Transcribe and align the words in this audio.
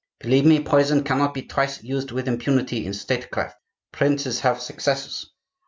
Believe 0.19 0.45
me, 0.47 0.59
poison 0.63 1.03
cannot 1.03 1.31
be 1.35 1.43
twice 1.43 1.83
used 1.83 2.11
with 2.11 2.27
impunity 2.27 2.87
in 2.87 2.93
statecraft. 2.95 3.57
Princes 3.91 4.39
have 4.39 4.59
successors. 4.59 5.29